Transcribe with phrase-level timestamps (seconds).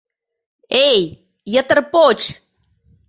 [0.87, 1.01] —Эй,
[1.53, 2.19] йытыр поч!